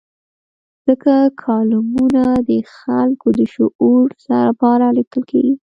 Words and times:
ځکه 0.87 1.13
کالمونه 1.43 2.23
د 2.49 2.51
خلکو 2.75 3.27
د 3.39 3.41
شعور 3.53 4.05
لپاره 4.47 4.85
لیکل 4.97 5.21
کېږي. 5.31 5.53